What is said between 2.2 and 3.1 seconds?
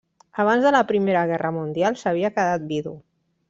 quedat vidu.